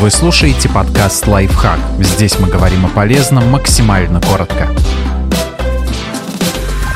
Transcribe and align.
Вы 0.00 0.10
слушаете 0.10 0.70
подкаст 0.70 1.26
«Лайфхак». 1.26 1.78
Здесь 1.98 2.40
мы 2.40 2.48
говорим 2.48 2.86
о 2.86 2.88
полезном 2.88 3.50
максимально 3.50 4.18
коротко. 4.22 4.66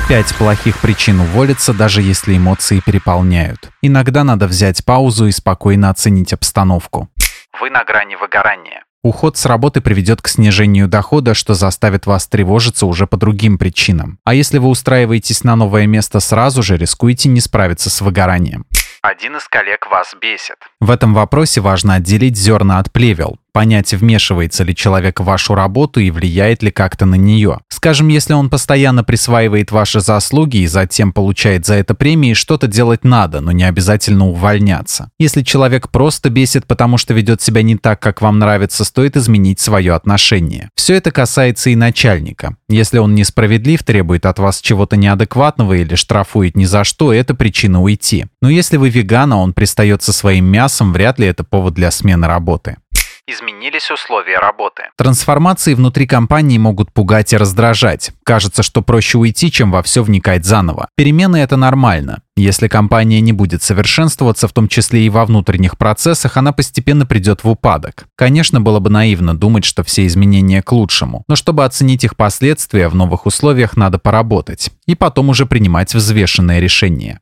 Пять 0.08 0.34
плохих 0.36 0.80
причин 0.80 1.20
уволиться, 1.20 1.74
даже 1.74 2.00
если 2.00 2.34
эмоции 2.34 2.80
переполняют. 2.80 3.68
Иногда 3.82 4.24
надо 4.24 4.46
взять 4.46 4.82
паузу 4.86 5.26
и 5.26 5.32
спокойно 5.32 5.90
оценить 5.90 6.32
обстановку. 6.32 7.10
Вы 7.60 7.68
на 7.68 7.84
грани 7.84 8.16
выгорания. 8.16 8.84
Уход 9.02 9.36
с 9.36 9.44
работы 9.44 9.82
приведет 9.82 10.22
к 10.22 10.28
снижению 10.28 10.88
дохода, 10.88 11.34
что 11.34 11.52
заставит 11.52 12.06
вас 12.06 12.26
тревожиться 12.26 12.86
уже 12.86 13.06
по 13.06 13.18
другим 13.18 13.58
причинам. 13.58 14.18
А 14.24 14.32
если 14.32 14.56
вы 14.56 14.70
устраиваетесь 14.70 15.44
на 15.44 15.56
новое 15.56 15.86
место 15.86 16.20
сразу 16.20 16.62
же, 16.62 16.78
рискуете 16.78 17.28
не 17.28 17.42
справиться 17.42 17.90
с 17.90 18.00
выгоранием. 18.00 18.64
Один 19.04 19.36
из 19.36 19.46
коллег 19.48 19.86
вас 19.90 20.14
бесит. 20.18 20.56
В 20.80 20.90
этом 20.90 21.12
вопросе 21.12 21.60
важно 21.60 21.96
отделить 21.96 22.38
зерна 22.38 22.78
от 22.78 22.90
плевел 22.90 23.38
понять, 23.54 23.94
вмешивается 23.94 24.64
ли 24.64 24.74
человек 24.74 25.20
в 25.20 25.24
вашу 25.24 25.54
работу 25.54 26.00
и 26.00 26.10
влияет 26.10 26.62
ли 26.62 26.72
как-то 26.72 27.06
на 27.06 27.14
нее. 27.14 27.60
Скажем, 27.70 28.08
если 28.08 28.34
он 28.34 28.50
постоянно 28.50 29.04
присваивает 29.04 29.70
ваши 29.70 30.00
заслуги 30.00 30.58
и 30.58 30.66
затем 30.66 31.12
получает 31.12 31.64
за 31.64 31.74
это 31.74 31.94
премии, 31.94 32.34
что-то 32.34 32.66
делать 32.66 33.04
надо, 33.04 33.40
но 33.40 33.52
не 33.52 33.62
обязательно 33.62 34.26
увольняться. 34.26 35.10
Если 35.18 35.42
человек 35.42 35.88
просто 35.90 36.30
бесит, 36.30 36.66
потому 36.66 36.98
что 36.98 37.14
ведет 37.14 37.40
себя 37.40 37.62
не 37.62 37.76
так, 37.76 38.00
как 38.00 38.20
вам 38.20 38.40
нравится, 38.40 38.84
стоит 38.84 39.16
изменить 39.16 39.60
свое 39.60 39.94
отношение. 39.94 40.70
Все 40.74 40.94
это 40.94 41.12
касается 41.12 41.70
и 41.70 41.76
начальника. 41.76 42.56
Если 42.68 42.98
он 42.98 43.14
несправедлив, 43.14 43.84
требует 43.84 44.26
от 44.26 44.40
вас 44.40 44.60
чего-то 44.60 44.96
неадекватного 44.96 45.74
или 45.74 45.94
штрафует 45.94 46.56
ни 46.56 46.64
за 46.64 46.82
что, 46.82 47.12
это 47.12 47.34
причина 47.34 47.80
уйти. 47.80 48.26
Но 48.42 48.50
если 48.50 48.78
вы 48.78 48.88
веган, 48.88 49.32
а 49.32 49.36
он 49.36 49.52
пристает 49.52 50.02
со 50.02 50.12
своим 50.12 50.46
мясом, 50.46 50.92
вряд 50.92 51.20
ли 51.20 51.28
это 51.28 51.44
повод 51.44 51.74
для 51.74 51.92
смены 51.92 52.26
работы 52.26 52.78
изменились 53.26 53.90
условия 53.90 54.38
работы. 54.38 54.84
Трансформации 54.96 55.74
внутри 55.74 56.06
компании 56.06 56.58
могут 56.58 56.92
пугать 56.92 57.32
и 57.32 57.36
раздражать. 57.36 58.12
Кажется, 58.24 58.62
что 58.62 58.82
проще 58.82 59.18
уйти, 59.18 59.50
чем 59.50 59.70
во 59.70 59.82
все 59.82 60.02
вникать 60.02 60.44
заново. 60.44 60.88
Перемены— 60.96 61.36
это 61.38 61.56
нормально. 61.56 62.20
Если 62.36 62.68
компания 62.68 63.20
не 63.20 63.32
будет 63.32 63.62
совершенствоваться, 63.62 64.48
в 64.48 64.52
том 64.52 64.68
числе 64.68 65.06
и 65.06 65.08
во 65.08 65.24
внутренних 65.24 65.78
процессах, 65.78 66.36
она 66.36 66.52
постепенно 66.52 67.06
придет 67.06 67.44
в 67.44 67.48
упадок. 67.48 68.06
Конечно, 68.16 68.60
было 68.60 68.80
бы 68.80 68.90
наивно 68.90 69.36
думать, 69.36 69.64
что 69.64 69.84
все 69.84 70.06
изменения 70.06 70.62
к 70.62 70.72
лучшему. 70.72 71.24
Но 71.28 71.36
чтобы 71.36 71.64
оценить 71.64 72.04
их 72.04 72.16
последствия 72.16 72.88
в 72.88 72.94
новых 72.94 73.26
условиях, 73.26 73.76
надо 73.76 73.98
поработать. 73.98 74.70
И 74.86 74.94
потом 74.94 75.28
уже 75.28 75.46
принимать 75.46 75.94
взвешенное 75.94 76.60
решение 76.60 77.20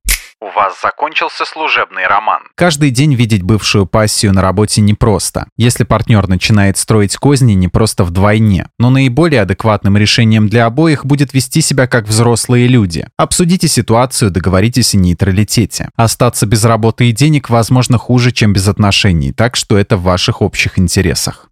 вас 0.50 0.80
закончился 0.82 1.44
служебный 1.44 2.06
роман. 2.06 2.42
Каждый 2.54 2.90
день 2.90 3.14
видеть 3.14 3.42
бывшую 3.42 3.86
пассию 3.86 4.32
на 4.32 4.42
работе 4.42 4.80
непросто. 4.80 5.46
Если 5.56 5.84
партнер 5.84 6.26
начинает 6.28 6.76
строить 6.76 7.16
козни, 7.16 7.52
не 7.52 7.68
просто 7.68 8.04
вдвойне. 8.04 8.68
Но 8.78 8.90
наиболее 8.90 9.42
адекватным 9.42 9.96
решением 9.96 10.48
для 10.48 10.66
обоих 10.66 11.06
будет 11.06 11.32
вести 11.32 11.60
себя 11.60 11.86
как 11.86 12.06
взрослые 12.06 12.66
люди. 12.66 13.06
Обсудите 13.16 13.68
ситуацию, 13.68 14.30
договоритесь 14.30 14.94
о 14.94 14.98
нейтралитете. 14.98 15.90
Остаться 15.96 16.46
без 16.46 16.64
работы 16.64 17.08
и 17.08 17.12
денег 17.12 17.50
возможно 17.50 17.98
хуже, 17.98 18.32
чем 18.32 18.52
без 18.52 18.68
отношений, 18.68 19.32
так 19.32 19.56
что 19.56 19.78
это 19.78 19.96
в 19.96 20.02
ваших 20.02 20.42
общих 20.42 20.78
интересах. 20.78 21.48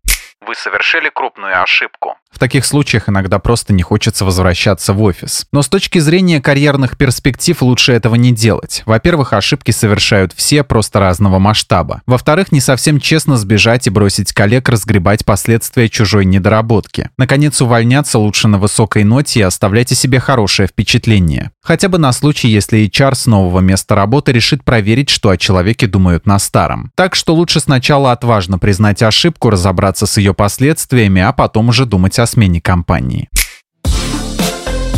Вы 0.51 0.57
совершили 0.57 1.13
крупную 1.15 1.63
ошибку. 1.63 2.17
В 2.33 2.39
таких 2.41 2.65
случаях 2.65 3.09
иногда 3.09 3.39
просто 3.39 3.73
не 3.73 3.83
хочется 3.83 4.25
возвращаться 4.25 4.93
в 4.93 5.03
офис. 5.03 5.47
Но 5.53 5.63
с 5.63 5.69
точки 5.69 5.99
зрения 5.99 6.41
карьерных 6.41 6.97
перспектив 6.97 7.61
лучше 7.63 7.93
этого 7.93 8.17
не 8.17 8.33
делать. 8.33 8.83
Во-первых, 8.87 9.33
ошибки 9.33 9.73
совершают 9.73 10.33
все 10.33 10.65
просто 10.65 10.99
разного 11.01 11.39
масштаба. 11.39 12.03
Во-вторых, 12.07 12.51
не 12.51 12.61
совсем 12.61 12.99
честно 12.99 13.37
сбежать 13.37 13.87
и 13.87 13.91
бросить 13.91 14.33
коллег 14.33 14.69
разгребать 14.69 15.25
последствия 15.25 15.89
чужой 15.89 16.25
недоработки. 16.25 17.11
Наконец, 17.19 17.61
увольняться 17.61 18.19
лучше 18.19 18.49
на 18.49 18.59
высокой 18.59 19.05
ноте 19.05 19.41
и 19.41 19.45
оставлять 19.45 19.93
о 19.93 19.97
себе 19.97 20.19
хорошее 20.19 20.67
впечатление. 20.67 21.51
Хотя 21.63 21.89
бы 21.89 21.99
на 21.99 22.13
случай, 22.13 22.49
если 22.49 22.85
HR 22.87 23.15
с 23.15 23.27
нового 23.27 23.61
места 23.61 23.95
работы 23.95 24.33
решит 24.33 24.65
проверить, 24.65 25.11
что 25.11 25.29
о 25.29 25.37
человеке 25.37 25.87
думают 25.87 26.27
на 26.27 26.39
старом. 26.39 26.91
Так 26.95 27.15
что 27.15 27.35
лучше 27.35 27.61
сначала 27.61 28.13
отважно 28.13 28.59
признать 28.59 29.03
ошибку, 29.03 29.51
разобраться 29.51 30.07
с 30.07 30.17
ее 30.17 30.33
последствиями, 30.41 31.21
а 31.21 31.33
потом 31.33 31.69
уже 31.69 31.85
думать 31.85 32.19
о 32.19 32.25
смене 32.25 32.63
компании. 32.63 33.29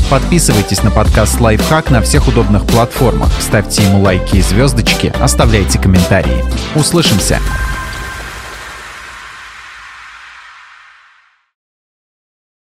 Подписывайтесь 0.09 0.85
на 0.85 0.93
подкаст 0.93 1.41
«Лайфхак» 1.41 1.91
на 1.91 2.01
всех 2.01 2.29
удобных 2.29 2.65
платформах, 2.65 3.29
ставьте 3.41 3.83
ему 3.83 4.03
лайки 4.03 4.37
и 4.37 4.41
звездочки, 4.41 5.13
оставляйте 5.21 5.81
комментарии. 5.81 6.45
Услышимся! 6.77 7.41